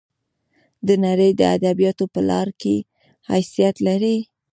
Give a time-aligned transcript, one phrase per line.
[0.87, 2.75] د نړۍ د ادبیاتو په لار کې
[3.31, 4.17] حیثیت لري.